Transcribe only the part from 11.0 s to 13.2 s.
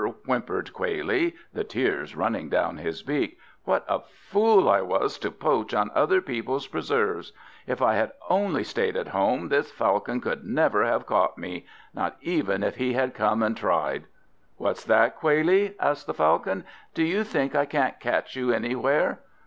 caught me, not even if he had